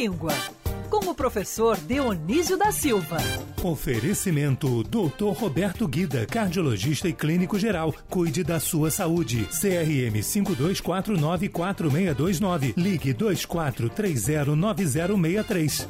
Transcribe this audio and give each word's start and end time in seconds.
língua, 0.00 0.32
com 0.88 1.10
o 1.10 1.14
professor 1.14 1.76
Dionísio 1.76 2.56
da 2.56 2.72
Silva. 2.72 3.18
Oferecimento 3.62 4.82
Dr. 4.82 5.38
Roberto 5.38 5.86
Guida, 5.86 6.24
cardiologista 6.24 7.06
e 7.06 7.12
clínico 7.12 7.58
geral. 7.58 7.94
Cuide 8.08 8.42
da 8.42 8.58
sua 8.58 8.90
saúde. 8.90 9.46
CRM 9.50 10.22
52494629. 10.22 12.72
Ligue 12.78 13.12
24309063. 13.12 15.86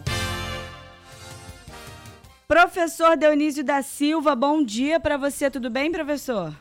Professor 2.49 3.17
Dionísio 3.17 3.63
da 3.63 3.81
Silva, 3.81 4.35
bom 4.35 4.65
dia 4.65 4.99
para 4.99 5.17
você. 5.17 5.49
Tudo 5.49 5.71
bem, 5.71 5.93
professor? 5.93 6.53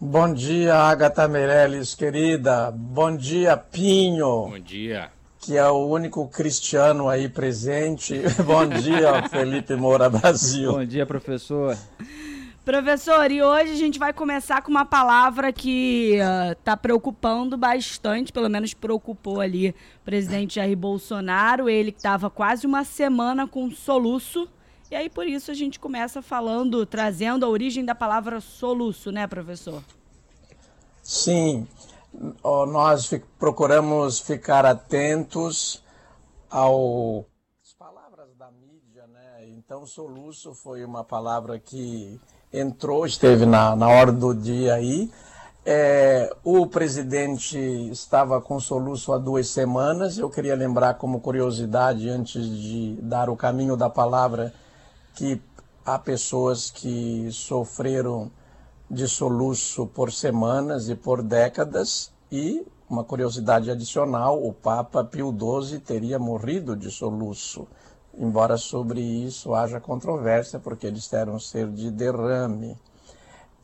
Bom 0.00 0.32
dia, 0.32 0.76
Agatha 0.76 1.26
Meirelles, 1.26 1.96
querida. 1.96 2.70
Bom 2.70 3.16
dia, 3.16 3.56
Pinho. 3.56 4.46
Bom 4.46 4.60
dia. 4.60 5.10
Que 5.44 5.58
é 5.58 5.68
o 5.68 5.86
único 5.86 6.26
cristiano 6.26 7.06
aí 7.06 7.28
presente. 7.28 8.14
Bom 8.46 8.66
dia, 8.66 9.28
Felipe 9.28 9.76
Moura 9.76 10.08
Brasil. 10.08 10.72
Bom 10.72 10.84
dia, 10.86 11.04
professor. 11.04 11.76
Professor, 12.64 13.30
e 13.30 13.42
hoje 13.42 13.72
a 13.72 13.76
gente 13.76 13.98
vai 13.98 14.10
começar 14.14 14.62
com 14.62 14.70
uma 14.70 14.86
palavra 14.86 15.52
que 15.52 16.14
está 16.50 16.72
uh, 16.72 16.76
preocupando 16.78 17.58
bastante, 17.58 18.32
pelo 18.32 18.48
menos 18.48 18.72
preocupou 18.72 19.38
ali 19.38 19.68
o 19.68 19.74
presidente 20.02 20.54
Jair 20.54 20.74
Bolsonaro, 20.74 21.68
ele 21.68 21.92
que 21.92 21.98
estava 21.98 22.30
quase 22.30 22.66
uma 22.66 22.82
semana 22.82 23.46
com 23.46 23.70
soluço, 23.70 24.48
e 24.90 24.96
aí 24.96 25.10
por 25.10 25.28
isso 25.28 25.50
a 25.50 25.54
gente 25.54 25.78
começa 25.78 26.22
falando, 26.22 26.86
trazendo 26.86 27.44
a 27.44 27.50
origem 27.50 27.84
da 27.84 27.94
palavra 27.94 28.40
soluço, 28.40 29.12
né, 29.12 29.26
professor? 29.26 29.82
Sim, 31.02 31.68
nós 32.42 33.10
procuramos 33.38 34.20
ficar 34.20 34.64
atentos 34.64 35.82
ao 36.50 37.26
palavras 37.78 38.34
da 38.36 38.50
mídia, 38.50 39.06
né? 39.08 39.48
Então 39.48 39.86
soluço 39.86 40.54
foi 40.54 40.84
uma 40.84 41.02
palavra 41.02 41.58
que 41.58 42.20
entrou, 42.52 43.04
esteve 43.04 43.44
na, 43.44 43.74
na 43.74 43.88
hora 43.88 44.12
do 44.12 44.32
dia 44.34 44.74
aí. 44.74 45.10
É, 45.66 46.30
o 46.44 46.66
presidente 46.66 47.58
estava 47.90 48.40
com 48.40 48.60
soluço 48.60 49.12
há 49.12 49.18
duas 49.18 49.48
semanas. 49.48 50.18
Eu 50.18 50.30
queria 50.30 50.54
lembrar, 50.54 50.94
como 50.94 51.20
curiosidade, 51.20 52.08
antes 52.08 52.46
de 52.46 52.98
dar 53.00 53.30
o 53.30 53.36
caminho 53.36 53.76
da 53.76 53.88
palavra, 53.88 54.52
que 55.14 55.40
há 55.84 55.98
pessoas 55.98 56.70
que 56.70 57.28
sofreram 57.32 58.30
de 58.90 59.08
soluço 59.08 59.86
por 59.86 60.12
semanas 60.12 60.88
e 60.88 60.94
por 60.94 61.22
décadas. 61.22 62.12
E, 62.30 62.66
uma 62.88 63.04
curiosidade 63.04 63.70
adicional, 63.70 64.44
o 64.44 64.52
Papa 64.52 65.04
Pio 65.04 65.32
XII 65.32 65.80
teria 65.80 66.18
morrido 66.18 66.76
de 66.76 66.90
soluço 66.90 67.66
embora 68.18 68.56
sobre 68.56 69.00
isso 69.00 69.54
haja 69.54 69.80
controvérsia, 69.80 70.58
porque 70.58 70.86
eles 70.86 71.02
disseram 71.02 71.38
ser 71.38 71.68
de 71.68 71.90
derrame. 71.90 72.78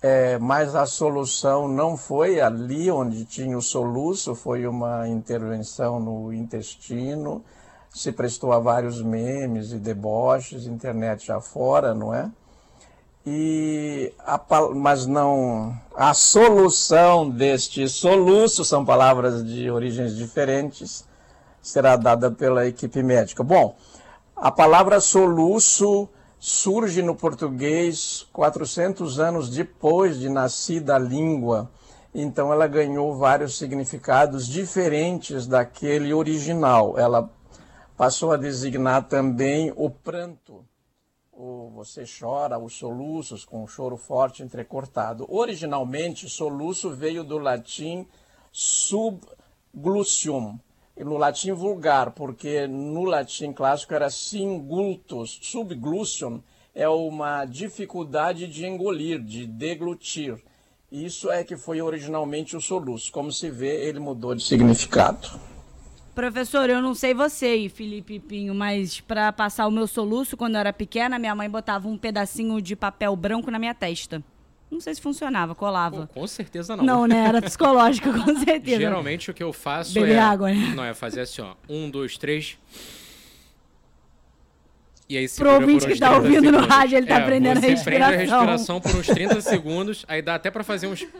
É, 0.03 0.39
mas 0.39 0.75
a 0.75 0.87
solução 0.87 1.69
não 1.69 1.97
foi 1.97 2.41
ali 2.41 2.91
onde 2.91 3.25
tinha 3.25 3.57
o 3.57 3.63
soluço, 3.63 4.35
foi 4.35 4.67
uma 4.67 5.07
intervenção 5.07 6.01
no 6.01 6.33
intestino, 6.33 7.45
se 7.91 8.11
prestou 8.11 8.53
a 8.53 8.59
vários 8.59 9.03
memes 9.03 9.73
e 9.73 9.79
deboches, 9.79 10.67
internet 10.67 11.27
já 11.27 11.41
fora, 11.41 11.95
não 11.95 12.15
é? 12.15 12.31
E 13.27 14.13
a, 14.19 14.41
mas 14.75 15.07
não 15.07 15.79
a 15.95 16.15
solução 16.15 17.29
deste 17.29 17.87
soluço 17.89 18.65
são 18.65 18.85
palavras 18.85 19.45
de 19.45 19.71
origens 19.71 20.17
diferentes 20.17 21.05
será 21.61 21.97
dada 21.97 22.31
pela 22.31 22.67
equipe 22.67 23.03
médica. 23.03 23.43
Bom, 23.43 23.77
a 24.35 24.51
palavra 24.51 25.01
soluço 25.01 26.09
surge 26.39 27.03
no 27.03 27.15
português 27.15 28.27
400 28.33 29.21
anos 29.21 29.51
depois 29.51 30.19
de 30.19 30.29
nascida 30.29 30.97
a 30.97 30.99
língua. 30.99 31.71
Então 32.15 32.53
ela 32.53 32.67
ganhou 32.67 33.17
vários 33.17 33.59
significados 33.59 34.47
diferentes 34.47 35.47
daquele 35.47 36.13
original. 36.15 36.99
Ela 36.99 37.31
passou 37.97 38.33
a 38.33 38.37
designar 38.37 39.07
também 39.07 39.73
o 39.77 39.91
pranto. 39.91 40.65
O 41.43 41.71
você 41.75 42.05
chora, 42.05 42.59
os 42.59 42.75
soluços 42.75 43.47
com 43.47 43.65
um 43.65 43.67
choro 43.67 43.97
forte 43.97 44.43
entrecortado. 44.43 45.25
Originalmente, 45.27 46.29
soluço 46.29 46.91
veio 46.91 47.25
do 47.25 47.39
latim 47.39 48.07
subglucium, 48.53 49.41
no 50.99 51.17
latim 51.17 51.53
vulgar, 51.53 52.11
porque 52.11 52.67
no 52.67 53.05
latim 53.05 53.55
clássico 53.55 53.95
era 53.95 54.11
singultus, 54.11 55.39
subglution 55.41 56.41
é 56.75 56.87
uma 56.87 57.47
dificuldade 57.47 58.47
de 58.47 58.67
engolir, 58.67 59.19
de 59.25 59.47
deglutir. 59.47 60.39
Isso 60.93 61.31
é 61.31 61.43
que 61.43 61.57
foi 61.57 61.81
originalmente 61.81 62.55
o 62.55 62.61
soluço. 62.61 63.11
Como 63.11 63.33
se 63.33 63.49
vê, 63.49 63.87
ele 63.87 63.99
mudou 63.99 64.35
de 64.35 64.45
significado. 64.45 65.41
Professor, 66.15 66.69
eu 66.69 66.83
não 66.83 66.95
sei 66.95 67.15
você 67.15 67.55
e 67.55 67.69
Felipe 67.69 68.19
Pinho, 68.19 68.55
mas 68.55 69.01
para 69.01 69.33
passar 69.33 69.67
o 69.67 69.71
meu 69.71 69.87
soluço, 69.87 70.37
quando 70.37 70.55
eu 70.55 70.61
era 70.61 70.73
pequena, 70.73 71.19
minha 71.19 71.35
mãe 71.35 71.49
botava 71.49 71.89
um 71.89 71.97
pedacinho 71.97 72.61
de 72.61 72.75
papel 72.75 73.15
branco 73.15 73.51
na 73.51 73.59
minha 73.59 73.75
testa. 73.75 74.23
Não 74.71 74.81
sei 74.81 74.95
se 74.95 75.01
funcionava, 75.01 75.55
colava. 75.55 76.07
Pô, 76.07 76.21
com 76.21 76.27
certeza 76.27 76.77
não. 76.77 76.85
Não, 76.85 77.07
né? 77.07 77.27
Era 77.27 77.43
psicológico, 77.43 78.13
com 78.13 78.37
certeza. 78.37 78.81
Geralmente 78.81 79.31
o 79.31 79.35
que 79.35 79.43
eu 79.43 79.53
faço 79.53 79.95
Beber 79.95 80.17
é. 80.17 80.19
água, 80.19 80.53
né? 80.53 80.73
Não, 80.75 80.85
é 80.85 80.95
fazer 80.95 81.23
assim, 81.23 81.43
ó. 81.43 81.55
Um, 81.69 81.91
dois, 81.91 82.17
três. 82.17 82.57
E 85.09 85.17
aí 85.17 85.29
Pro 85.29 85.55
ouvinte 85.55 85.87
que 85.87 85.99
tá 85.99 86.15
ouvindo 86.15 86.45
segundos. 86.45 86.61
no 86.61 86.67
rádio, 86.69 86.99
ele 86.99 87.07
tá 87.07 87.19
é, 87.19 87.23
aprendendo 87.23 87.59
a 87.59 87.61
você 87.61 87.71
respiração. 87.71 88.09
prende 88.09 88.33
a 88.33 88.37
respiração 88.37 88.81
por 88.81 88.95
uns 88.95 89.07
30 89.09 89.41
segundos, 89.41 90.05
aí 90.07 90.23
dá 90.23 90.37
até 90.37 90.51
para 90.53 90.63
fazer 90.63 90.87
uns. 90.87 91.07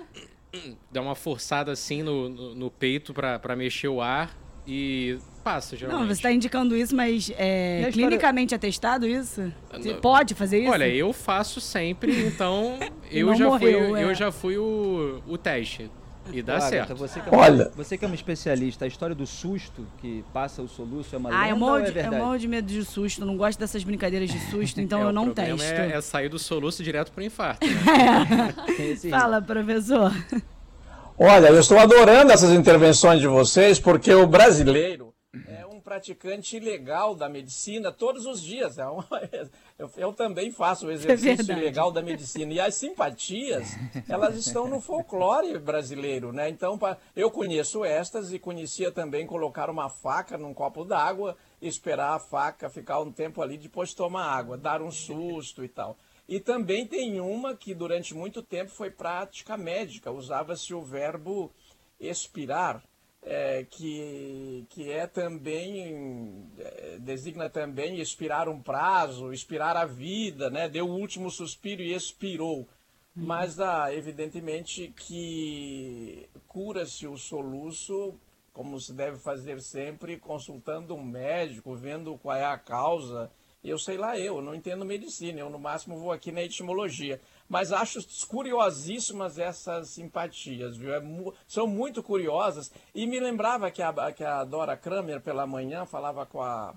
Dá 0.91 1.01
uma 1.01 1.15
forçada 1.15 1.71
assim 1.71 2.03
no, 2.03 2.29
no, 2.29 2.55
no 2.57 2.71
peito 2.73 3.15
para 3.15 3.55
mexer 3.55 3.87
o 3.87 4.03
ar 4.03 4.37
e 4.67 5.19
passa, 5.43 5.77
geralmente. 5.77 6.01
Não, 6.03 6.07
você 6.09 6.19
está 6.19 6.33
indicando 6.33 6.77
isso, 6.77 6.95
mas 6.95 7.31
é 7.37 7.77
história- 7.79 7.93
clinicamente 7.93 8.55
atestado 8.55 9.07
isso? 9.07 9.53
Você 9.73 9.93
Não. 9.93 10.01
pode 10.01 10.35
fazer 10.35 10.61
isso? 10.61 10.71
Olha, 10.71 10.87
eu 10.89 11.13
faço 11.13 11.61
sempre, 11.61 12.27
então 12.27 12.79
eu 13.11 13.35
já 13.35 13.47
morreu, 13.47 13.89
fui, 13.91 14.01
é. 14.01 14.05
eu 14.05 14.15
já 14.15 14.31
fui 14.31 14.59
o, 14.59 15.23
o 15.27 15.39
teste. 15.39 15.91
E 16.33 16.43
dá 16.43 16.57
Agatha, 16.59 16.69
certo. 16.71 16.95
Você 16.97 17.19
que, 17.19 17.29
é 17.29 17.33
uma, 17.33 17.41
Olha. 17.43 17.73
você 17.75 17.99
que 17.99 18.05
é 18.05 18.07
uma 18.07 18.15
especialista, 18.15 18.85
a 18.85 18.89
história 18.89 19.17
do 19.17 19.27
susto 19.27 19.85
que 20.01 20.23
passa 20.33 20.63
o 20.63 20.69
soluço 20.69 21.13
é 21.17 21.19
uma 21.19 21.31
Ah, 21.31 21.49
eu 21.49 21.55
lenda 21.55 21.57
morro, 21.59 21.73
ou 21.73 21.79
é 21.79 21.83
de, 21.83 21.89
eu 21.89 21.95
verdade? 21.95 22.17
morro 22.23 22.39
de 22.39 22.47
medo 22.47 22.67
de 22.67 22.85
susto, 22.85 23.25
não 23.25 23.37
gosto 23.37 23.59
dessas 23.59 23.83
brincadeiras 23.83 24.31
de 24.31 24.39
susto, 24.51 24.79
então 24.83 25.01
É, 25.01 25.05
eu 25.05 25.13
não 25.13 25.31
problema 25.31 25.59
testo. 25.59 25.73
É, 25.81 25.93
é 25.97 26.01
sair 26.01 26.29
do 26.29 26.39
soluço 26.39 26.85
direto 26.85 27.11
pro 27.11 27.25
infarto. 27.25 27.67
Né? 27.67 28.55
Fala, 29.11 29.43
professor. 29.43 30.13
Olha, 31.23 31.49
eu 31.49 31.61
estou 31.61 31.79
adorando 31.79 32.33
essas 32.33 32.51
intervenções 32.51 33.21
de 33.21 33.27
vocês, 33.29 33.79
porque 33.79 34.11
o 34.15 34.27
brasileiro 34.27 35.13
é 35.47 35.67
um 35.67 35.79
praticante 35.79 36.57
ilegal 36.57 37.15
da 37.15 37.29
medicina 37.29 37.93
todos 37.93 38.25
os 38.25 38.41
dias. 38.43 38.79
É 38.79 38.89
um- 38.89 39.03
eu, 39.79 39.91
eu 39.99 40.13
também 40.15 40.51
faço 40.51 40.87
o 40.87 40.91
exercício 40.91 41.37
verdade. 41.37 41.61
ilegal 41.61 41.93
da 41.93 42.01
medicina. 42.01 42.51
E 42.55 42.59
as 42.59 42.75
simpatias, 42.75 43.69
elas 44.09 44.35
estão 44.35 44.67
no 44.67 44.81
folclore 44.81 45.59
brasileiro, 45.59 46.33
né? 46.33 46.49
Então, 46.49 46.79
pa- 46.79 46.97
eu 47.15 47.31
conheço 47.31 47.85
estas 47.85 48.33
e 48.33 48.39
conhecia 48.39 48.91
também 48.91 49.27
colocar 49.27 49.69
uma 49.69 49.91
faca 49.91 50.39
num 50.39 50.55
copo 50.55 50.85
d'água, 50.87 51.37
esperar 51.61 52.15
a 52.15 52.19
faca 52.19 52.71
ficar 52.71 52.99
um 53.01 53.13
tempo 53.13 53.43
ali, 53.43 53.59
depois 53.59 53.93
tomar 53.93 54.25
água, 54.25 54.57
dar 54.57 54.81
um 54.81 54.91
susto 54.91 55.63
e 55.63 55.69
tal. 55.69 55.99
E 56.31 56.39
também 56.39 56.87
tem 56.87 57.21
uma 57.21 57.57
que 57.57 57.75
durante 57.75 58.15
muito 58.15 58.41
tempo 58.41 58.71
foi 58.71 58.89
prática 58.89 59.57
médica, 59.57 60.13
usava-se 60.13 60.73
o 60.73 60.81
verbo 60.81 61.51
expirar, 61.99 62.85
é, 63.21 63.67
que, 63.69 64.65
que 64.69 64.93
é 64.93 65.09
também, 65.09 66.49
é, 66.57 66.99
designa 67.01 67.51
também 67.51 67.99
expirar 67.99 68.49
um 68.49 68.63
prazo, 68.63 69.33
expirar 69.33 69.77
a 69.77 69.85
vida, 69.85 70.49
né? 70.49 70.69
deu 70.69 70.87
o 70.87 70.97
último 70.97 71.33
suspiro 71.33 71.83
e 71.83 71.95
expirou. 71.95 72.69
Mas, 73.13 73.59
ah, 73.59 73.93
evidentemente, 73.93 74.95
que 74.97 76.29
cura-se 76.47 77.09
o 77.09 77.19
soluço, 77.19 78.15
como 78.53 78.79
se 78.79 78.93
deve 78.93 79.19
fazer 79.19 79.61
sempre, 79.61 80.17
consultando 80.17 80.95
um 80.95 81.05
médico, 81.05 81.75
vendo 81.75 82.17
qual 82.19 82.37
é 82.37 82.45
a 82.45 82.57
causa. 82.57 83.33
Eu 83.63 83.79
sei 83.79 83.97
lá, 83.99 84.19
eu 84.19 84.41
não 84.41 84.55
entendo 84.55 84.85
medicina, 84.87 85.39
eu 85.41 85.51
no 85.51 85.59
máximo 85.59 85.99
vou 85.99 86.13
aqui 86.13 86.33
na 86.33 86.43
etimologia. 86.43 87.21
Mas 87.49 87.73
acho 87.73 87.99
curiosíssimas 88.27 89.39
essas 89.39 89.89
simpatias, 89.91 90.77
viu? 90.77 90.95
É 90.95 91.01
mu- 91.01 91.35
são 91.47 91.67
muito 91.67 92.03
curiosas. 92.03 92.71
E 92.95 93.07
me 93.07 93.21
lembrava 93.21 93.71
que 93.71 93.83
a, 93.83 94.13
que 94.13 94.25
a 94.25 94.45
Dora 94.45 94.77
Kramer, 94.77 95.21
pela 95.21 95.47
manhã, 95.47 95.85
falava 95.85 96.25
com 96.25 96.41
a, 96.41 96.75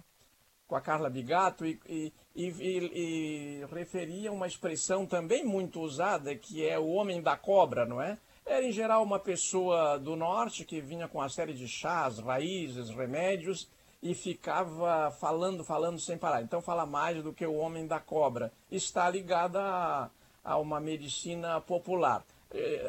com 0.67 0.75
a 0.75 0.81
Carla 0.81 1.09
Bigato 1.09 1.65
e, 1.65 1.79
e, 1.87 2.13
e, 2.35 2.51
e- 2.59 3.65
referia 3.71 4.31
uma 4.31 4.47
expressão 4.47 5.05
também 5.05 5.43
muito 5.43 5.79
usada, 5.81 6.35
que 6.35 6.65
é 6.67 6.79
o 6.79 6.87
homem 6.87 7.21
da 7.21 7.37
cobra, 7.37 7.85
não 7.85 8.01
é? 8.01 8.17
Era 8.45 8.65
em 8.65 8.71
geral 8.71 9.03
uma 9.03 9.19
pessoa 9.19 9.97
do 9.97 10.15
norte 10.15 10.65
que 10.65 10.81
vinha 10.81 11.07
com 11.07 11.19
uma 11.19 11.29
série 11.29 11.53
de 11.53 11.67
chás, 11.67 12.19
raízes, 12.19 12.89
remédios, 12.89 13.69
e 14.03 14.13
ficava 14.13 15.09
falando, 15.11 15.63
falando 15.63 15.97
sem 15.97 16.17
parar. 16.17 16.41
Então 16.41 16.61
fala 16.61 16.85
mais 16.85 17.23
do 17.23 17.31
que 17.31 17.45
o 17.45 17.55
homem 17.55 17.87
da 17.87 18.01
cobra. 18.01 18.51
Está 18.69 19.09
ligada 19.09 19.61
a, 19.61 20.09
a 20.43 20.57
uma 20.57 20.81
medicina 20.81 21.61
popular. 21.61 22.21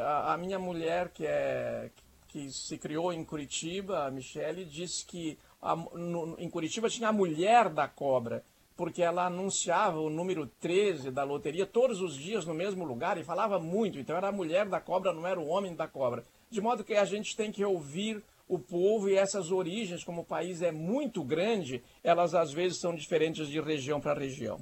A, 0.01 0.33
a, 0.33 0.37
minha 0.37 0.59
mulher, 0.59 1.11
que, 1.11 1.25
é, 1.25 1.89
que 2.27 2.51
se 2.51 2.77
criou 2.77 3.13
em 3.13 3.25
Curitiba, 3.25 4.05
a 4.05 4.11
Michele, 4.11 4.65
disse 4.65 5.07
que 5.07 5.39
a, 5.63 5.77
no, 5.77 6.35
em 6.37 6.51
Curitiba 6.51 6.91
tinha 6.91 7.11
a 7.11 7.13
mulher 7.13 7.69
da 7.69 7.87
cobra, 7.87 8.45
porque 8.77 9.01
ela 9.01 9.27
anunciava 9.27 10.01
o 10.01 10.11
número 10.11 10.49
13 10.61 11.13
da 11.13 11.23
loteria 11.23 11.65
todos 11.65 12.01
os 12.01 12.17
dias 12.17 12.45
no 12.45 12.53
mesmo 12.53 12.85
lugar 12.85 13.19
e 13.19 13.25
falava 13.25 13.61
muito. 13.61 14.01
Então 14.01 14.17
era 14.17 14.29
a 14.29 14.33
mulher 14.33 14.67
da 14.67 14.81
cobra, 14.81 15.13
não 15.13 15.25
era 15.25 15.39
o 15.39 15.47
homem 15.47 15.77
da 15.77 15.87
cobra. 15.87 16.25
De 16.51 16.61
modo 16.61 16.83
que 16.83 16.95
a 16.95 17.05
gente 17.05 17.37
tem 17.37 17.53
que 17.53 17.65
ouvir 17.65 18.21
o 18.47 18.59
povo 18.59 19.09
e 19.09 19.15
essas 19.15 19.51
origens, 19.51 20.05
como 20.05 20.23
o 20.23 20.27
país 20.27 20.63
é 20.63 20.71
muito 20.71 21.25
grande, 21.25 21.83
elas 22.03 22.35
às 22.35 22.53
vezes 22.53 22.79
são 22.79 22.95
diferentes 22.95 23.49
de 23.49 23.61
região 23.61 24.01
para 24.01 24.21
região. 24.21 24.59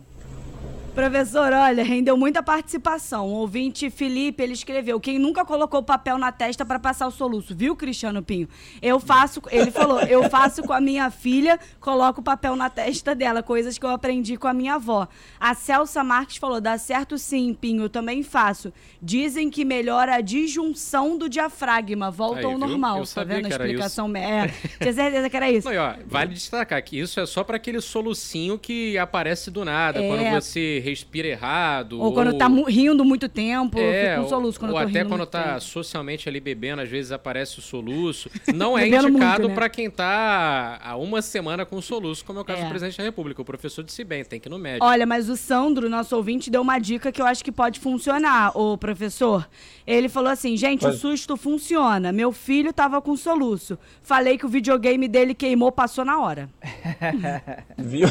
Professor, 0.94 1.54
olha, 1.54 1.82
rendeu 1.82 2.18
muita 2.18 2.42
participação. 2.42 3.26
O 3.26 3.30
ouvinte 3.30 3.88
Felipe, 3.88 4.42
ele 4.42 4.52
escreveu: 4.52 5.00
quem 5.00 5.18
nunca 5.18 5.42
colocou 5.42 5.82
papel 5.82 6.18
na 6.18 6.30
testa 6.30 6.66
para 6.66 6.78
passar 6.78 7.06
o 7.06 7.10
soluço, 7.10 7.54
viu, 7.56 7.74
Cristiano 7.74 8.22
Pinho? 8.22 8.46
Eu 8.82 9.00
faço, 9.00 9.40
ele 9.50 9.70
falou, 9.70 10.00
eu 10.02 10.28
faço 10.28 10.62
com 10.62 10.72
a 10.72 10.82
minha 10.82 11.10
filha, 11.10 11.58
coloco 11.80 12.20
o 12.20 12.22
papel 12.22 12.54
na 12.56 12.68
testa 12.68 13.14
dela, 13.14 13.42
coisas 13.42 13.78
que 13.78 13.86
eu 13.86 13.88
aprendi 13.88 14.36
com 14.36 14.46
a 14.46 14.52
minha 14.52 14.74
avó. 14.74 15.08
A 15.40 15.54
Celsa 15.54 16.04
Marques 16.04 16.36
falou: 16.36 16.60
dá 16.60 16.76
certo 16.76 17.16
sim, 17.16 17.54
Pinho, 17.58 17.84
eu 17.84 17.88
também 17.88 18.22
faço. 18.22 18.70
Dizem 19.00 19.48
que 19.48 19.64
melhora 19.64 20.16
a 20.16 20.20
disjunção 20.20 21.16
do 21.16 21.26
diafragma, 21.26 22.10
volta 22.10 22.40
Aí, 22.40 22.44
ao 22.44 22.58
normal. 22.58 22.98
Eu 22.98 23.04
tá 23.04 23.06
sabia 23.06 23.36
vendo 23.36 23.46
a 23.46 23.48
que 23.48 23.54
era 23.54 23.64
explicação? 23.64 24.14
É, 24.14 24.48
tinha 24.78 24.92
certeza 24.92 25.30
que 25.30 25.36
era 25.38 25.50
isso. 25.50 25.70
Não, 25.70 25.82
ó, 25.82 25.94
vale 26.06 26.34
destacar 26.34 26.84
que 26.84 26.98
isso 26.98 27.18
é 27.18 27.24
só 27.24 27.42
para 27.42 27.56
aquele 27.56 27.80
solucinho 27.80 28.58
que 28.58 28.98
aparece 28.98 29.50
do 29.50 29.64
nada, 29.64 29.98
É. 29.98 30.06
quando 30.06 30.30
você 30.30 30.81
respira 30.82 31.28
errado. 31.28 32.00
Ou 32.00 32.12
quando 32.12 32.36
tá 32.36 32.46
rindo 32.68 33.04
muito 33.04 33.28
tempo, 33.28 33.78
eu 33.78 33.84
É, 33.92 34.10
fico 34.10 34.22
com 34.24 34.28
soluço 34.28 34.58
quando 34.58 34.72
ou 34.72 34.76
eu 34.78 34.82
tô 34.84 34.88
até 34.90 34.98
rindo 34.98 35.08
quando 35.08 35.20
muito 35.20 35.30
tá 35.30 35.44
tempo. 35.54 35.60
socialmente 35.62 36.28
ali 36.28 36.40
bebendo, 36.40 36.82
às 36.82 36.88
vezes 36.88 37.12
aparece 37.12 37.58
o 37.58 37.62
soluço. 37.62 38.28
Não 38.54 38.76
é 38.76 38.86
indicado 38.88 39.12
muito, 39.12 39.48
né? 39.48 39.54
pra 39.54 39.68
quem 39.68 39.88
tá 39.90 40.78
há 40.82 40.96
uma 40.96 41.22
semana 41.22 41.64
com 41.64 41.80
soluço, 41.80 42.24
como 42.24 42.38
é 42.38 42.42
o 42.42 42.44
caso 42.44 42.60
É. 42.60 42.64
do 42.64 42.68
presidente 42.68 42.98
da 42.98 43.04
República. 43.04 43.40
O 43.40 43.44
professor 43.44 43.82
disse 43.82 44.04
bem, 44.04 44.24
tem 44.24 44.38
que 44.40 44.48
ir 44.48 44.50
no 44.50 44.58
médico. 44.58 44.84
Olha, 44.84 45.06
mas 45.06 45.28
o 45.28 45.36
Sandro, 45.36 45.88
nosso 45.88 46.14
ouvinte, 46.16 46.50
deu 46.50 46.60
uma 46.62 46.78
dica 46.78 47.10
que 47.12 47.22
eu 47.22 47.26
acho 47.26 47.42
que 47.44 47.52
pode 47.52 47.80
funcionar, 47.80 48.56
ô 48.56 48.76
professor. 48.76 49.48
Ele 49.86 50.08
falou 50.08 50.30
assim: 50.30 50.56
gente, 50.56 50.86
o 50.86 50.92
susto 50.92 51.36
funciona. 51.36 52.12
Meu 52.12 52.32
filho 52.32 52.72
tava 52.72 53.00
com 53.00 53.16
soluço. 53.16 53.78
Falei 54.02 54.36
que 54.36 54.46
o 54.46 54.48
videogame 54.48 55.08
dele 55.08 55.34
queimou, 55.34 55.70
passou 55.72 56.04
na 56.04 56.20
hora. 56.20 56.48
Viu? 57.78 58.08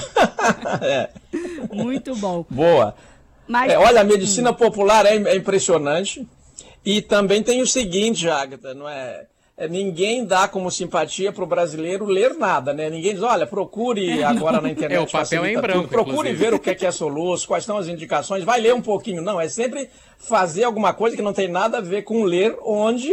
É, 0.82 1.10
Muito 1.72 2.16
bom. 2.16 2.46
boa. 2.50 2.96
Mas. 3.48 3.72
É, 3.72 3.78
olha, 3.78 4.02
a 4.02 4.04
medicina 4.04 4.54
popular 4.54 5.06
é, 5.06 5.16
é 5.16 5.36
impressionante. 5.36 6.28
E 6.84 7.02
também 7.02 7.44
tem 7.44 7.62
o 7.62 7.68
seguinte, 7.68 8.28
Agatha, 8.28 8.74
não 8.74 8.90
é? 8.90 9.28
é, 9.62 9.68
ninguém 9.68 10.26
dá 10.26 10.48
como 10.48 10.72
simpatia 10.72 11.32
para 11.32 11.44
o 11.44 11.48
brasileiro 11.48 12.06
ler 12.06 12.34
nada, 12.34 12.74
né? 12.74 12.90
Ninguém 12.90 13.14
diz, 13.14 13.22
olha, 13.22 13.46
procure 13.46 14.24
agora 14.24 14.60
na 14.60 14.72
internet. 14.72 14.98
É, 14.98 15.02
o 15.02 15.08
papel 15.08 15.46
é 15.46 15.54
em 15.54 15.62
branco, 15.62 15.82
tudo. 15.82 15.90
Procure 15.90 16.30
inclusive. 16.30 16.36
ver 16.36 16.54
o 16.56 16.60
que 16.60 16.72
é, 16.72 16.76
que 16.76 16.86
é 16.86 16.92
soluço, 16.92 17.48
quais 17.48 17.64
são 17.64 17.78
as 17.78 17.88
indicações, 17.88 18.44
vai 18.44 18.60
ler 18.60 18.74
um 18.74 18.82
pouquinho. 18.82 19.22
Não, 19.22 19.40
é 19.40 19.48
sempre 19.48 19.88
fazer 20.18 20.64
alguma 20.64 20.94
coisa 20.94 21.16
que 21.16 21.22
não 21.22 21.32
tem 21.32 21.48
nada 21.48 21.78
a 21.78 21.82
ver 21.82 22.02
com 22.02 22.24
ler, 22.24 22.58
onde 22.64 23.12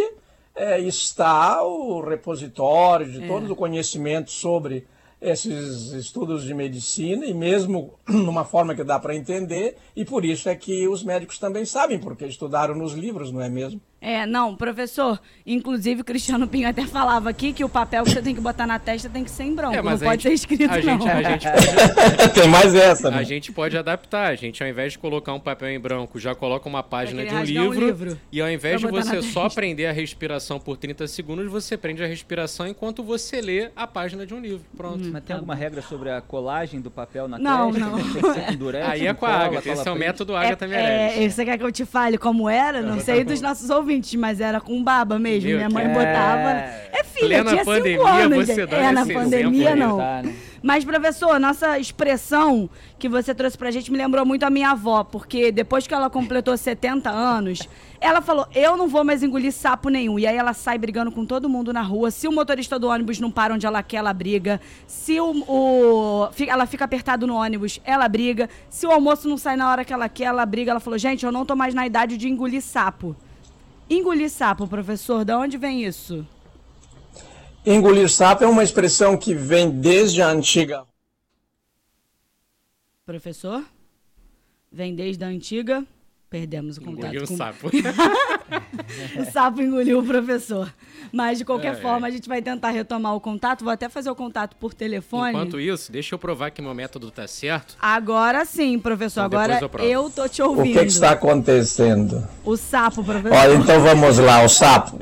é, 0.57 0.81
está 0.81 1.63
o 1.63 2.01
repositório 2.01 3.07
de 3.07 3.27
todo 3.27 3.53
o 3.53 3.57
conhecimento 3.57 4.31
sobre 4.31 4.87
esses 5.21 5.93
estudos 5.93 6.45
de 6.45 6.55
medicina 6.55 7.27
e 7.27 7.35
mesmo 7.35 7.99
numa 8.09 8.45
forma 8.45 8.75
que 8.75 8.85
dá 8.85 8.99
para 8.99 9.17
entender 9.17 9.77
e 9.95 10.05
por 10.05 10.25
isso 10.25 10.49
é 10.49 10.55
que 10.55 10.87
os 10.87 11.03
médicos 11.03 11.39
também 11.39 11.65
sabem 11.65 11.99
porque 11.99 12.27
estudaram 12.27 12.75
nos 12.75 12.93
livros, 12.93 13.33
não 13.33 13.43
é 13.43 13.49
mesmo? 13.49 13.81
É, 14.01 14.25
não, 14.27 14.55
professor. 14.55 15.21
Inclusive, 15.45 16.03
o 16.03 16.05
Cristiano 16.05 16.47
Pinho 16.47 16.69
até 16.69 16.87
falava 16.87 17.29
aqui 17.31 17.53
que 17.53 17.65
o 17.65 17.69
papel 17.69 18.05
que 18.05 18.11
você 18.11 18.23
tem 18.23 18.33
que 18.35 18.41
botar 18.41 18.65
na 18.67 18.79
testa 18.79 19.09
tem 19.09 19.25
que 19.25 19.31
ser 19.31 19.43
em 19.45 19.55
branco. 19.55 19.75
É, 19.75 19.83
não 19.83 19.99
pode 19.99 20.23
ser 20.23 20.29
gente- 20.31 20.39
escrito, 20.39 20.71
a 20.73 20.77
não. 20.77 20.83
gente, 20.83 21.09
a 21.09 21.23
gente 21.31 21.45
pode 22.17 22.33
tem 22.35 22.49
mais 22.49 22.75
essa, 22.75 23.11
né? 23.11 23.19
A 23.19 23.23
gente 23.25 23.51
pode 23.51 23.77
adaptar. 23.77 24.29
A 24.31 24.35
gente, 24.37 24.63
ao 24.63 24.69
invés 24.69 24.93
de 24.93 24.99
colocar 25.01 25.33
um 25.35 25.41
papel 25.41 25.71
em 25.71 25.81
branco, 25.81 26.19
já 26.19 26.33
coloca 26.35 26.69
uma 26.69 26.83
página 26.83 27.23
de 27.23 27.27
um 27.27 27.31
querer 27.31 27.39
rasgar 27.41 27.65
um 27.65 27.73
livro, 27.73 27.87
livro 27.87 28.21
E 28.31 28.41
ao 28.41 28.49
invés 28.49 28.81
de 28.81 28.87
você 28.87 29.21
só 29.21 29.45
testa. 29.45 29.61
prender 29.61 29.89
a 29.89 29.93
respiração 29.93 30.61
por 30.61 30.77
30 30.77 31.07
segundos, 31.09 31.51
você 31.51 31.77
prende 31.77 32.03
a 32.03 32.07
respiração 32.07 32.69
enquanto 32.69 33.03
você 33.03 33.41
lê 33.41 33.71
a 33.75 33.87
página 33.87 34.25
de 34.25 34.33
um 34.33 34.39
livro. 34.41 34.65
Pronto. 34.77 35.05
Mas 35.13 35.25
tem 35.25 35.35
alguma 35.35 35.57
regra 35.57 35.83
sobre 35.83 36.11
a 36.11 36.21
colagem 36.21 36.81
do 36.81 36.91
papel 36.91 37.27
na 37.27 37.37
Não, 37.37 37.73
testa? 37.73 37.87
não. 37.89 38.35
Ser 38.35 38.57
durex, 38.57 38.89
Aí 38.89 39.07
é 39.09 39.13
com 39.15 39.27
a 39.27 39.31
Agatha. 39.31 39.69
Esse 39.71 39.89
é 39.89 39.91
o 39.91 39.97
método 39.97 40.37
Agatha 40.37 40.69
Meirelles. 40.69 41.19
É, 41.19 41.29
você 41.29 41.45
quer 41.45 41.59
que 41.59 41.65
eu 41.65 41.73
te 41.73 41.85
fale 41.85 42.17
como 42.17 42.49
era? 42.49 42.81
Não 42.81 43.01
sei 43.01 43.25
dos 43.25 43.41
nossos 43.41 43.69
ouvintes, 43.71 43.88
mas 44.19 44.41
era 44.41 44.61
com 44.61 44.83
baba 44.83 45.19
mesmo. 45.19 45.49
Meu 45.49 45.57
Minha 45.59 45.69
mãe 45.71 45.85
Deus. 45.87 45.97
botava. 45.99 46.51
É. 46.51 46.91
É 47.01 47.05
filha, 47.05 47.43
Plena 47.43 47.51
tinha 47.51 47.65
pandemia, 47.65 47.99
cinco 47.99 48.07
anos. 48.09 48.47
você 48.47 48.55
gente. 48.55 48.75
é, 48.75 48.93
na 48.93 49.07
pandemia 49.07 49.77
não. 49.77 49.97
Tá, 49.99 50.23
né? 50.23 50.35
Mas, 50.61 50.85
professor, 50.85 51.39
nossa 51.39 51.79
expressão 51.79 52.69
que 52.99 53.09
você 53.09 53.33
trouxe 53.33 53.57
pra 53.57 53.71
gente 53.71 53.93
me 53.93 53.99
lembrou 53.99 54.27
muito 54.27 54.43
a 54.43 54.51
minha 54.51 54.71
avó, 54.71 55.05
porque 55.05 55.53
depois 55.53 55.87
que 55.87 55.95
ela 55.95 56.11
completou 56.11 56.57
70 56.57 57.09
anos, 57.09 57.69
ela 58.01 58.21
falou: 58.21 58.47
Eu 58.53 58.77
não 58.77 58.89
vou 58.89 59.05
mais 59.05 59.23
engolir 59.23 59.53
sapo 59.53 59.89
nenhum. 59.89 60.19
E 60.19 60.27
aí 60.27 60.37
ela 60.37 60.53
sai 60.53 60.77
brigando 60.77 61.13
com 61.13 61.25
todo 61.25 61.49
mundo 61.49 61.73
na 61.73 61.83
rua. 61.83 62.11
Se 62.11 62.27
o 62.27 62.33
motorista 62.33 62.77
do 62.79 62.89
ônibus 62.89 63.21
não 63.21 63.31
para 63.31 63.55
onde 63.55 63.67
ela 63.67 63.83
quer, 63.85 63.99
ela 63.99 64.13
briga. 64.13 64.61
Se 64.87 65.21
o, 65.21 65.31
o- 65.47 66.29
ela 66.49 66.67
fica 66.67 66.85
apertado 66.85 67.25
no 67.27 67.37
ônibus, 67.37 67.81
ela 67.85 68.09
briga. 68.09 68.49
Se 68.69 68.85
o 68.87 68.91
almoço 68.91 69.29
não 69.29 69.37
sai 69.39 69.57
na 69.57 69.71
hora 69.71 69.85
que 69.85 69.93
ela 69.93 70.09
quer, 70.09 70.25
ela 70.25 70.45
briga. 70.45 70.73
Ela 70.73 70.81
falou: 70.81 70.99
Gente, 70.99 71.25
eu 71.25 71.31
não 71.31 71.47
tô 71.47 71.55
mais 71.55 71.73
na 71.73 71.87
idade 71.87 72.17
de 72.17 72.29
engolir 72.29 72.63
sapo. 72.63 73.15
Engolir 73.91 74.29
sapo, 74.29 74.67
professor, 74.67 75.25
da 75.25 75.39
onde 75.39 75.57
vem 75.57 75.85
isso? 75.85 76.27
Engolir 77.65 78.11
sapo 78.11 78.45
é 78.45 78.47
uma 78.47 78.63
expressão 78.63 79.17
que 79.17 79.35
vem 79.35 79.71
desde 79.71 80.23
a 80.23 80.29
antiga 80.29 80.87
Professor? 83.09 83.65
Vem 84.71 84.95
desde 84.95 85.25
a 85.25 85.29
antiga. 85.29 85.83
Perdemos 86.31 86.77
o 86.77 86.83
contato. 86.83 87.05
Engoliu 87.07 87.27
com- 87.27 87.37
sapo. 87.37 87.71
O 89.19 89.25
sapo 89.31 89.61
engoliu 89.63 89.99
o 90.01 90.03
professor. 90.05 90.73
Mas, 91.13 91.39
de 91.39 91.45
qualquer 91.45 91.73
É, 91.73 91.77
forma, 91.77 92.07
é. 92.07 92.11
a 92.11 92.13
gente 92.13 92.29
vai 92.29 92.41
tentar 92.43 92.71
retomar 92.71 93.15
o 93.15 93.21
contato. 93.21 93.65
Vou 93.65 93.73
até 93.73 93.89
fazer 93.89 94.11
o 94.11 94.15
contato 94.15 94.57
por 94.57 94.75
telefone. 94.75 95.31
Enquanto 95.31 95.59
isso, 95.61 95.91
deixa 95.91 96.15
eu 96.15 96.19
provar 96.19 96.51
que 96.51 96.61
meu 96.61 96.75
método 96.75 97.11
tá 97.11 97.27
certo. 97.27 97.77
Agora 97.81 98.45
sim, 98.45 98.79
professor. 98.79 99.25
Então, 99.27 99.39
Agora 99.41 99.59
eu 99.83 99.89
eu 100.05 100.11
tô 100.11 100.29
te 100.29 100.43
O 100.43 100.49
ouvindo. 100.51 100.75
que, 100.75 100.81
que 100.81 100.93
está 100.93 101.11
acontecendo? 101.13 102.27
O 102.45 102.57
sapo, 102.57 103.03
professor. 103.05 103.37
Olha, 103.37 103.55
então 103.55 103.81
vamos 103.81 104.19
lá, 104.19 104.43
o 104.45 104.49
sapo. 104.49 104.99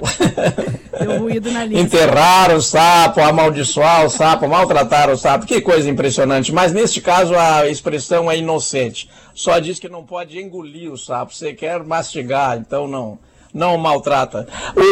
Deu 0.98 1.18
ruído 1.18 1.50
na 1.50 1.64
língua. 1.64 1.80
Enterrar 1.80 2.54
o 2.54 2.60
sapo, 2.60 3.20
amaldiçoar 3.20 4.04
o 4.04 4.10
sapo, 4.10 4.48
maltratar 4.48 5.10
o 5.10 5.16
sapo, 5.16 5.46
que 5.46 5.60
coisa 5.60 5.88
impressionante. 5.88 6.52
Mas 6.52 6.72
neste 6.72 7.00
caso 7.00 7.34
a 7.34 7.68
expressão 7.68 8.30
é 8.30 8.38
inocente. 8.38 9.08
Só 9.34 9.58
diz 9.58 9.78
que 9.78 9.88
não 9.88 10.04
pode 10.04 10.38
engolir 10.38 10.90
o 10.90 10.98
sapo, 10.98 11.34
você 11.34 11.52
quer 11.52 11.82
mastigar, 11.84 12.58
então 12.58 12.88
não, 12.88 13.18
não 13.52 13.76
maltrata. 13.76 14.46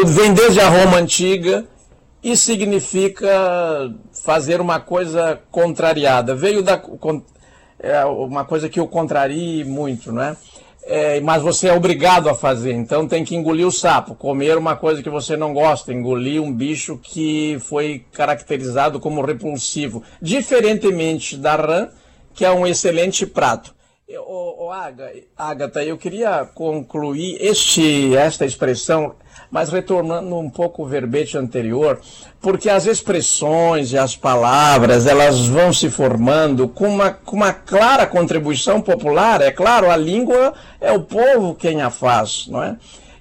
Vem 0.07 0.35
desde 0.35 0.61
a 0.61 0.69
Roma 0.69 0.99
antiga 0.99 1.65
e 2.23 2.37
significa 2.37 3.95
fazer 4.25 4.61
uma 4.61 4.81
coisa 4.81 5.41
contrariada. 5.51 6.35
Veio 6.35 6.63
da 6.63 6.81
é 7.85 8.05
uma 8.05 8.45
coisa 8.45 8.69
que 8.69 8.81
o 8.81 8.89
contrarie 8.89 9.63
muito, 9.63 10.11
né? 10.11 10.35
É, 10.35 10.64
mas 11.23 11.43
você 11.43 11.69
é 11.69 11.73
obrigado 11.73 12.29
a 12.29 12.35
fazer, 12.35 12.73
então 12.73 13.09
tem 13.09 13.25
que 13.25 13.35
engolir 13.35 13.67
o 13.67 13.73
sapo, 13.73 14.15
comer 14.15 14.57
uma 14.57 14.77
coisa 14.77 15.03
que 15.03 15.11
você 15.11 15.37
não 15.37 15.53
gosta, 15.53 15.93
engolir 15.93 16.43
um 16.43 16.53
bicho 16.53 16.99
que 17.03 17.57
foi 17.61 18.05
caracterizado 18.13 19.01
como 19.01 19.25
repulsivo, 19.25 20.03
diferentemente 20.21 21.37
da 21.37 21.57
rã, 21.57 21.89
que 22.35 22.45
é 22.45 22.51
um 22.51 22.67
excelente 22.67 23.25
prato. 23.27 23.74
Aga- 24.71 25.13
Agatha, 25.37 25.83
eu 25.83 25.97
queria 25.97 26.45
concluir 26.55 27.39
este, 27.41 28.15
esta 28.15 28.45
expressão, 28.45 29.15
mas 29.51 29.71
retornando 29.71 30.37
um 30.37 30.51
pouco 30.51 30.83
o 30.83 30.87
verbete 30.87 31.39
anterior, 31.39 31.99
porque 32.41 32.69
as 32.69 32.85
expressões 32.87 33.93
e 33.93 33.99
as 33.99 34.15
palavras, 34.15 35.07
elas 35.07 35.47
vão 35.47 35.73
se 35.73 35.89
formando 35.89 36.69
com 36.69 36.87
uma, 36.87 37.13
com 37.13 37.37
uma 37.37 37.55
clara 37.55 38.07
contribuição 38.07 38.83
popular. 38.83 39.41
É 39.41 39.51
claro, 39.51 39.91
a 39.91 39.97
língua 39.97 40.53
é 40.81 40.93
o 40.93 41.01
povo 41.01 41.55
quem 41.55 41.81
a 41.81 41.89
faz, 41.89 42.47
não 42.49 42.63
é? 42.63 42.77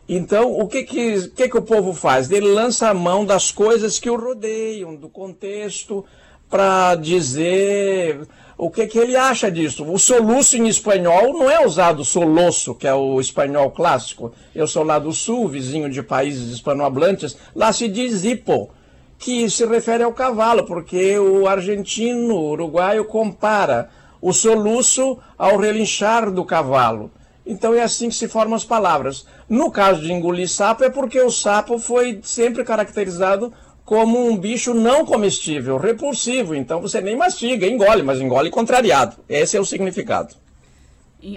Então, 0.09 0.51
o 0.51 0.67
que 0.67 0.83
que, 0.83 1.15
o 1.15 1.31
que 1.31 1.47
que 1.47 1.57
o 1.57 1.61
povo 1.61 1.93
faz? 1.93 2.29
Ele 2.29 2.53
lança 2.53 2.89
a 2.89 2.93
mão 2.93 3.25
das 3.25 3.51
coisas 3.51 3.97
que 3.99 4.09
o 4.09 4.17
rodeiam, 4.19 4.95
do 4.95 5.07
contexto, 5.07 6.03
para 6.49 6.95
dizer 6.95 8.27
o 8.57 8.69
que, 8.69 8.87
que 8.87 8.99
ele 8.99 9.15
acha 9.15 9.51
disso. 9.51 9.83
O 9.83 9.97
soluço 9.97 10.57
em 10.57 10.67
espanhol 10.67 11.33
não 11.33 11.49
é 11.49 11.65
usado 11.65 12.05
solosso, 12.05 12.75
que 12.75 12.87
é 12.87 12.93
o 12.93 13.19
espanhol 13.19 13.71
clássico. 13.71 14.31
Eu 14.53 14.67
sou 14.67 14.83
lá 14.83 14.99
do 14.99 15.11
sul, 15.11 15.47
vizinho 15.47 15.89
de 15.89 16.03
países 16.03 16.53
hispanohablantes, 16.53 17.35
lá 17.55 17.73
se 17.73 17.87
diz 17.87 18.23
hipo, 18.23 18.69
que 19.17 19.49
se 19.49 19.65
refere 19.65 20.03
ao 20.03 20.13
cavalo, 20.13 20.65
porque 20.65 21.17
o 21.17 21.47
argentino, 21.47 22.35
o 22.35 22.51
uruguaio 22.51 23.05
compara 23.05 23.89
o 24.21 24.31
soluço 24.33 25.17
ao 25.37 25.57
relinchar 25.57 26.31
do 26.31 26.45
cavalo. 26.45 27.11
Então 27.45 27.73
é 27.73 27.81
assim 27.81 28.07
que 28.07 28.15
se 28.15 28.27
formam 28.27 28.55
as 28.55 28.63
palavras. 28.63 29.25
No 29.49 29.69
caso 29.69 30.01
de 30.01 30.13
engolir 30.13 30.49
sapo, 30.49 30.83
é 30.83 30.89
porque 30.89 31.19
o 31.19 31.29
sapo 31.29 31.77
foi 31.77 32.19
sempre 32.23 32.63
caracterizado 32.63 33.51
como 33.85 34.25
um 34.25 34.37
bicho 34.37 34.73
não 34.73 35.05
comestível, 35.05 35.77
repulsivo. 35.77 36.55
Então 36.55 36.81
você 36.81 37.01
nem 37.01 37.15
mastiga, 37.15 37.67
engole, 37.67 38.03
mas 38.03 38.19
engole 38.19 38.49
contrariado. 38.49 39.17
Esse 39.27 39.57
é 39.57 39.59
o 39.59 39.65
significado. 39.65 40.35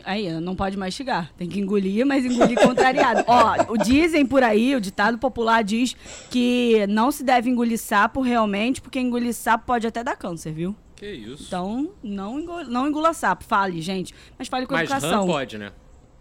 Aí, 0.04 0.28
não 0.40 0.56
pode 0.56 0.76
mastigar. 0.76 1.30
Tem 1.36 1.48
que 1.48 1.60
engolir, 1.60 2.04
mas 2.04 2.24
engolir 2.24 2.58
contrariado. 2.60 3.22
Ó, 3.26 3.72
o 3.72 3.78
dizem 3.78 4.26
por 4.26 4.42
aí, 4.42 4.74
o 4.74 4.80
ditado 4.80 5.16
popular 5.16 5.62
diz 5.62 5.94
que 6.28 6.84
não 6.88 7.12
se 7.12 7.22
deve 7.22 7.48
engolir 7.48 7.78
sapo 7.78 8.20
realmente, 8.20 8.80
porque 8.80 8.98
engolir 8.98 9.32
sapo 9.32 9.64
pode 9.64 9.86
até 9.86 10.02
dar 10.02 10.16
câncer, 10.16 10.52
viu? 10.52 10.74
Que 10.96 11.08
isso. 11.08 11.44
Então, 11.46 11.90
não, 12.02 12.40
engula, 12.40 12.64
não 12.64 12.88
engula 12.88 13.12
sapo. 13.12 13.44
Fale, 13.44 13.80
gente. 13.80 14.12
Mas 14.36 14.48
fale 14.48 14.66
com 14.66 14.74
Mas 14.74 14.90
educação. 14.90 15.20
rã 15.20 15.26
pode, 15.26 15.56
né? 15.56 15.70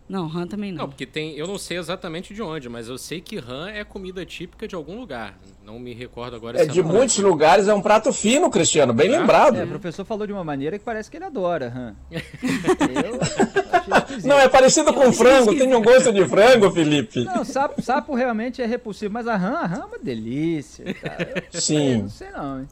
Não, 0.07 0.27
rã 0.27 0.45
também 0.45 0.71
não. 0.71 0.83
Não, 0.83 0.89
porque 0.89 1.05
tem. 1.05 1.35
Eu 1.35 1.47
não 1.47 1.57
sei 1.57 1.77
exatamente 1.77 2.33
de 2.33 2.41
onde, 2.41 2.69
mas 2.69 2.87
eu 2.87 2.97
sei 2.97 3.19
que 3.19 3.37
rã 3.37 3.69
é 3.69 3.83
comida 3.83 4.23
típica 4.25 4.67
de 4.67 4.75
algum 4.75 4.99
lugar. 4.99 5.37
Não 5.65 5.79
me 5.79 5.93
recordo 5.93 6.35
agora 6.35 6.59
É 6.59 6.65
se 6.65 6.69
de 6.69 6.83
muitos 6.83 7.17
lugares, 7.17 7.67
é 7.67 7.73
um 7.73 7.81
prato 7.81 8.13
fino, 8.13 8.49
Cristiano, 8.51 8.93
bem 8.93 9.09
lembrado. 9.09 9.57
É, 9.57 9.63
o 9.63 9.67
professor 9.67 10.05
falou 10.05 10.27
de 10.27 10.33
uma 10.33 10.43
maneira 10.43 10.77
que 10.77 10.85
parece 10.85 11.09
que 11.09 11.17
ele 11.17 11.25
adora? 11.25 11.95
Eu 12.11 13.97
esquisito. 13.97 14.27
Não, 14.27 14.39
é 14.39 14.47
parecido 14.47 14.93
com 14.93 15.11
frango, 15.11 15.57
tem 15.57 15.73
um 15.73 15.81
gosto 15.81 16.13
de 16.13 16.25
frango, 16.27 16.71
Felipe. 16.71 17.23
Não, 17.23 17.43
sapo, 17.43 17.81
sapo 17.81 18.13
realmente 18.13 18.61
é 18.61 18.65
repulsivo, 18.65 19.13
mas 19.13 19.27
a 19.27 19.35
rã, 19.35 19.55
a 19.57 19.65
rã 19.65 19.81
é 19.81 19.85
uma 19.85 19.99
delícia. 19.99 20.93
Cara. 20.93 21.43
Eu 21.53 21.61
Sim. 21.61 22.01
não 22.03 22.09
sei 22.09 22.29
não, 22.31 22.59
hein? 22.59 22.67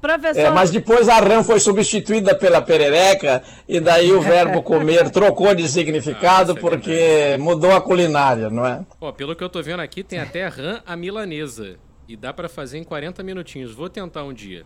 Professor, 0.00 0.40
É, 0.40 0.50
mas 0.50 0.70
depois 0.70 1.08
a 1.08 1.18
rã 1.18 1.42
foi 1.42 1.60
substituída 1.60 2.34
pela 2.34 2.62
perereca 2.62 3.42
e 3.68 3.78
daí 3.80 4.10
o 4.12 4.20
verbo 4.20 4.62
comer 4.64 5.10
trocou 5.10 5.54
de 5.54 5.68
significado 5.68 6.52
Ah, 6.52 6.56
é 6.56 6.60
porque 6.60 7.36
mudou 7.38 7.72
a 7.72 7.80
culinária, 7.82 8.48
não 8.48 8.66
é? 8.66 8.80
Ó, 8.98 9.12
pelo 9.12 9.36
que 9.36 9.44
eu 9.44 9.50
tô 9.50 9.62
vendo 9.62 9.80
aqui, 9.80 10.02
tem 10.02 10.18
até 10.18 10.46
rã 10.48 10.80
à 10.86 10.96
milanesa. 10.96 11.76
E 12.08 12.16
dá 12.16 12.32
pra 12.32 12.48
fazer 12.48 12.78
em 12.78 12.84
40 12.84 13.22
minutinhos. 13.22 13.72
Vou 13.72 13.88
tentar 13.88 14.24
um 14.24 14.32
dia. 14.32 14.64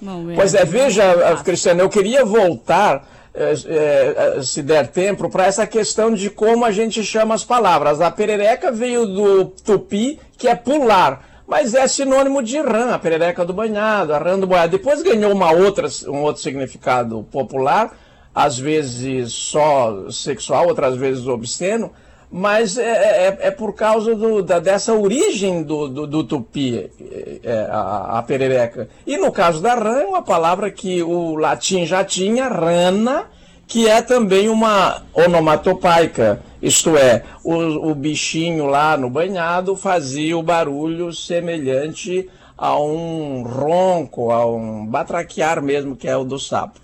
não, 0.00 0.26
Pois 0.34 0.54
é, 0.54 0.64
veja, 0.64 1.02
Cristiano, 1.42 1.80
eu 1.80 1.88
queria 1.88 2.24
voltar, 2.24 3.08
eh, 3.34 3.54
eh, 3.66 4.42
se 4.42 4.62
der 4.62 4.88
tempo, 4.88 5.28
para 5.30 5.46
essa 5.46 5.66
questão 5.66 6.12
de 6.12 6.28
como 6.30 6.64
a 6.64 6.70
gente 6.70 7.02
chama 7.02 7.34
as 7.34 7.44
palavras. 7.44 8.00
A 8.00 8.10
perereca 8.10 8.70
veio 8.70 9.06
do 9.06 9.46
tupi, 9.46 10.20
que 10.38 10.46
é 10.46 10.54
pular, 10.54 11.35
mas 11.46 11.74
é 11.74 11.86
sinônimo 11.86 12.42
de 12.42 12.58
rã, 12.60 12.92
a 12.94 12.98
perereca 12.98 13.44
do 13.44 13.52
banhado, 13.52 14.12
a 14.14 14.18
rã 14.18 14.38
do 14.38 14.46
banhado. 14.46 14.72
Depois 14.76 15.02
ganhou 15.02 15.32
uma 15.32 15.52
outra, 15.52 15.86
um 16.08 16.22
outro 16.22 16.42
significado 16.42 17.22
popular, 17.30 17.96
às 18.34 18.58
vezes 18.58 19.32
só 19.32 20.10
sexual, 20.10 20.66
outras 20.68 20.96
vezes 20.96 21.26
obsceno, 21.26 21.90
mas 22.30 22.76
é, 22.76 22.82
é- 23.28 23.38
é 23.42 23.50
por 23.52 23.72
causa 23.74 24.14
do- 24.14 24.42
da- 24.42 24.58
dessa 24.58 24.92
origem 24.92 25.62
do, 25.62 25.88
do, 25.88 26.06
do 26.06 26.24
tupi, 26.24 26.90
é, 27.00 27.40
é, 27.44 27.68
a, 27.70 28.18
a 28.18 28.22
perereca. 28.24 28.88
E 29.06 29.16
no 29.16 29.30
caso 29.30 29.62
da 29.62 29.74
rã, 29.74 30.00
é 30.00 30.06
uma 30.06 30.22
palavra 30.22 30.70
que 30.70 31.02
o 31.02 31.36
latim 31.36 31.86
já 31.86 32.04
tinha, 32.04 32.48
rana, 32.48 33.26
que 33.68 33.88
é 33.88 34.02
também 34.02 34.48
uma 34.48 35.02
onomatopaica, 35.14 36.40
isto 36.66 36.96
é, 36.96 37.24
o, 37.44 37.90
o 37.90 37.94
bichinho 37.94 38.66
lá 38.66 38.96
no 38.96 39.08
banhado 39.08 39.76
fazia 39.76 40.36
o 40.36 40.42
barulho 40.42 41.12
semelhante 41.12 42.28
a 42.56 42.78
um 42.80 43.42
ronco, 43.42 44.30
a 44.30 44.46
um 44.46 44.86
batraquear 44.86 45.62
mesmo, 45.62 45.94
que 45.96 46.08
é 46.08 46.16
o 46.16 46.24
do 46.24 46.38
sapo. 46.38 46.80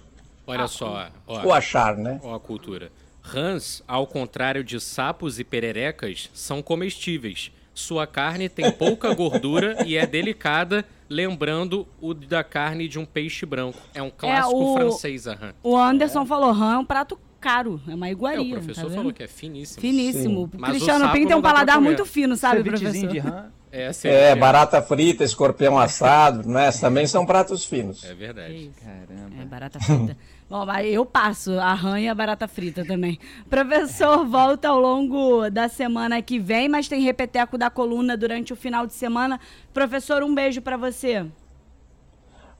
Olha 0.46 0.66
só, 0.66 1.08
ó. 1.26 1.46
O 1.46 1.52
achar, 1.52 1.96
né? 1.96 2.20
Ó 2.22 2.34
a 2.34 2.40
cultura. 2.40 2.90
Rãs, 3.22 3.82
ao 3.86 4.06
contrário 4.06 4.64
de 4.64 4.80
sapos 4.80 5.38
e 5.38 5.44
pererecas, 5.44 6.28
são 6.34 6.60
comestíveis. 6.60 7.52
Sua 7.74 8.06
carne 8.06 8.48
tem 8.48 8.70
pouca 8.70 9.14
gordura 9.14 9.84
e 9.86 9.96
é 9.96 10.04
delicada, 10.06 10.84
lembrando 11.08 11.86
o 12.00 12.12
da 12.12 12.44
carne 12.44 12.86
de 12.88 12.98
um 12.98 13.04
peixe 13.06 13.46
branco. 13.46 13.78
É 13.94 14.02
um 14.02 14.10
clássico 14.10 14.72
o- 14.72 14.74
francês, 14.74 15.26
a 15.26 15.34
rã. 15.34 15.52
O 15.62 15.76
Anderson 15.76 16.26
falou, 16.26 16.52
rã 16.52 16.74
é 16.74 16.78
um 16.78 16.84
prato 16.84 17.18
caro, 17.42 17.80
é 17.88 17.94
uma 17.94 18.08
É, 18.08 18.12
iguaria. 18.12 18.42
o 18.42 18.50
professor 18.50 18.88
tá 18.88 18.96
falou 18.96 19.12
que 19.12 19.22
é 19.22 19.26
finíssimo. 19.28 19.80
Finíssimo. 19.80 20.50
Mas 20.56 20.70
o 20.70 20.72
Cristiano 20.74 21.10
Pinto 21.12 21.26
tem 21.28 21.36
um 21.36 21.42
paladar 21.42 21.80
muito 21.80 22.06
fino, 22.06 22.36
sabe, 22.36 22.62
professor? 22.62 23.08
de 23.08 23.18
rã. 23.18 23.46
É, 23.74 23.84
É, 23.86 23.92
ceviche. 23.92 24.34
barata 24.36 24.82
frita, 24.82 25.24
escorpião 25.24 25.78
assado, 25.78 26.46
né? 26.48 26.70
Também 26.72 27.06
são 27.06 27.24
pratos 27.24 27.64
finos. 27.64 28.04
É 28.04 28.14
verdade. 28.14 28.70
Caramba. 28.84 29.42
É, 29.42 29.44
barata 29.46 29.80
frita. 29.80 30.16
Bom, 30.48 30.70
eu 30.84 31.06
passo 31.06 31.58
a 31.58 31.72
rã 31.72 31.98
e 31.98 32.06
a 32.06 32.14
barata 32.14 32.46
frita 32.46 32.84
também. 32.84 33.18
Professor, 33.48 34.26
volta 34.26 34.68
ao 34.68 34.78
longo 34.78 35.48
da 35.50 35.66
semana 35.70 36.20
que 36.20 36.38
vem, 36.38 36.68
mas 36.68 36.86
tem 36.86 37.00
repeteco 37.00 37.56
da 37.56 37.70
coluna 37.70 38.14
durante 38.16 38.52
o 38.52 38.56
final 38.56 38.86
de 38.86 38.92
semana. 38.92 39.40
Professor, 39.72 40.22
um 40.22 40.34
beijo 40.34 40.60
pra 40.60 40.76
você. 40.76 41.24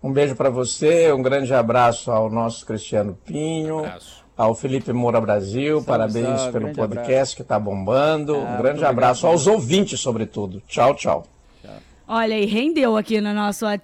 Um 0.03 0.11
beijo 0.13 0.35
para 0.35 0.51
você, 0.51 1.13
um 1.13 1.23
grande 1.23 1.53
abraço 1.55 2.11
ao 2.11 2.29
nosso 2.31 2.67
Cristiano 2.67 3.17
Pinho, 3.25 3.81
Abraço. 3.81 4.22
Ao 4.37 4.55
Felipe 4.55 4.93
Moura 4.93 5.21
Brasil, 5.21 5.75
Salve, 5.75 5.87
parabéns 5.87 6.41
salve, 6.41 6.53
pelo 6.53 6.75
podcast 6.75 7.13
abraço. 7.13 7.37
que 7.37 7.43
está 7.43 7.59
bombando. 7.59 8.35
Ah, 8.35 8.39
um 8.39 8.45
grande 8.45 8.69
obrigado, 8.69 8.91
abraço 8.91 9.27
aos 9.27 9.45
Bruno. 9.45 9.59
ouvintes, 9.59 10.01
sobretudo. 10.01 10.63
Tchau, 10.69 10.95
tchau. 10.95 11.27
Olha, 12.09 12.39
e 12.39 12.45
rendeu 12.45 12.97
aqui 12.97 13.21
no 13.21 13.33
nosso 13.33 13.65
WhatsApp. 13.65 13.81